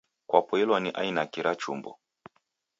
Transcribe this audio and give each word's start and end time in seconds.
Kwapoilwa 0.29 0.79
ni 0.83 0.89
aina 1.01 1.23
ki 1.31 1.41
ra 1.45 1.53
chumbo? 1.61 1.91